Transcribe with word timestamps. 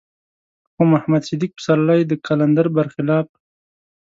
خو 0.71 0.81
محمد 0.93 1.21
صديق 1.29 1.51
پسرلی 1.57 2.01
د 2.07 2.11
قلندر 2.27 2.67
بر 2.75 2.87
خلاف. 2.95 3.27